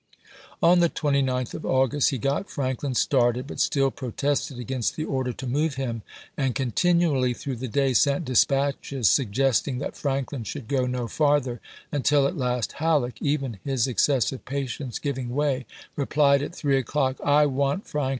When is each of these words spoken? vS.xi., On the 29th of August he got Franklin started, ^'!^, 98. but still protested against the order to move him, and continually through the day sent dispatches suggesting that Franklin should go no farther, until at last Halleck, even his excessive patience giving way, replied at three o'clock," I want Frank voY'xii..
vS.xi., 0.23 0.31
On 0.63 0.79
the 0.79 0.89
29th 0.89 1.53
of 1.53 1.63
August 1.63 2.09
he 2.09 2.17
got 2.17 2.49
Franklin 2.49 2.95
started, 2.95 3.45
^'!^, 3.45 3.45
98. 3.45 3.47
but 3.47 3.59
still 3.59 3.91
protested 3.91 4.57
against 4.57 4.95
the 4.95 5.05
order 5.05 5.31
to 5.31 5.45
move 5.45 5.75
him, 5.75 6.01
and 6.35 6.55
continually 6.55 7.35
through 7.35 7.57
the 7.57 7.67
day 7.67 7.93
sent 7.93 8.25
dispatches 8.25 9.07
suggesting 9.11 9.77
that 9.77 9.95
Franklin 9.95 10.43
should 10.43 10.67
go 10.67 10.87
no 10.87 11.07
farther, 11.07 11.61
until 11.91 12.25
at 12.25 12.35
last 12.35 12.71
Halleck, 12.71 13.21
even 13.21 13.59
his 13.63 13.85
excessive 13.87 14.43
patience 14.43 14.97
giving 14.97 15.35
way, 15.35 15.67
replied 15.95 16.41
at 16.41 16.55
three 16.55 16.79
o'clock," 16.79 17.17
I 17.23 17.45
want 17.45 17.85
Frank 17.87 18.07
voY'xii.. 18.07 18.09